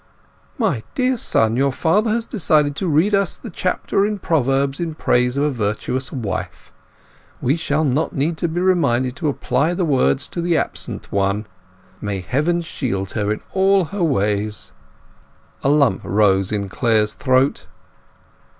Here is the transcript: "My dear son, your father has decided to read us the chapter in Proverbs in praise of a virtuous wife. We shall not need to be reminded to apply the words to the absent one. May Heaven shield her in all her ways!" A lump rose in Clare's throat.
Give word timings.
"My 0.57 0.81
dear 0.95 1.15
son, 1.15 1.55
your 1.55 1.71
father 1.71 2.09
has 2.09 2.25
decided 2.25 2.75
to 2.77 2.87
read 2.87 3.13
us 3.13 3.37
the 3.37 3.51
chapter 3.51 4.03
in 4.03 4.17
Proverbs 4.17 4.79
in 4.79 4.95
praise 4.95 5.37
of 5.37 5.43
a 5.43 5.51
virtuous 5.51 6.11
wife. 6.11 6.73
We 7.39 7.55
shall 7.55 7.83
not 7.83 8.11
need 8.11 8.35
to 8.37 8.47
be 8.47 8.61
reminded 8.61 9.15
to 9.17 9.27
apply 9.27 9.75
the 9.75 9.85
words 9.85 10.27
to 10.29 10.41
the 10.41 10.57
absent 10.57 11.11
one. 11.11 11.45
May 12.01 12.19
Heaven 12.21 12.61
shield 12.61 13.11
her 13.11 13.31
in 13.31 13.41
all 13.53 13.85
her 13.93 14.01
ways!" 14.03 14.71
A 15.61 15.69
lump 15.69 16.01
rose 16.03 16.51
in 16.51 16.67
Clare's 16.67 17.13
throat. 17.13 17.67